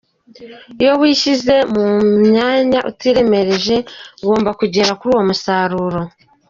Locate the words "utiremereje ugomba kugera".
2.89-4.91